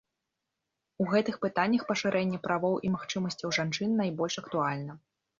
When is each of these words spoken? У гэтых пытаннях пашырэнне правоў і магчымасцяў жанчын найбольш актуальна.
У 1.03 1.05
гэтых 1.11 1.35
пытаннях 1.43 1.83
пашырэнне 1.89 2.39
правоў 2.47 2.77
і 2.89 2.91
магчымасцяў 2.93 3.53
жанчын 3.57 3.93
найбольш 3.99 4.39
актуальна. 4.43 4.97